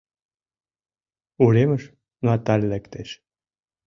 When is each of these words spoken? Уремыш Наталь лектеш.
Уремыш 1.43 1.83
Наталь 2.25 2.65
лектеш. 2.71 3.09